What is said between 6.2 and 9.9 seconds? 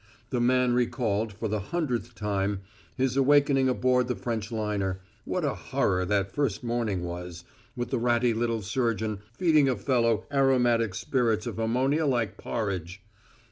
first morning was, with the ratty little surgeon feeding a